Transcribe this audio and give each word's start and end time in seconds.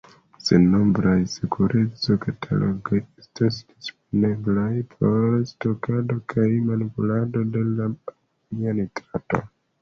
Sennombraj 0.43 1.17
sekureco-katalogoj 1.33 3.01
estas 3.23 3.59
disponeblaj 3.73 4.71
por 4.95 5.37
stokado 5.51 6.17
kaj 6.35 6.47
manipulado 6.71 7.45
de 7.59 7.63
la 7.69 7.87
amonia 7.91 8.75
nitrato. 8.81 9.45